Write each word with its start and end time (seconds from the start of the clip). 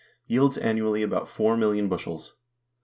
yields 0.25 0.57
annually 0.57 1.03
about 1.03 1.29
four 1.29 1.55
million 1.55 1.87
bushels. 1.87 2.33